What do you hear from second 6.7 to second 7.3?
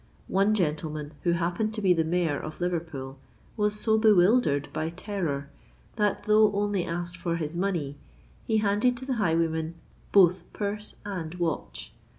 asked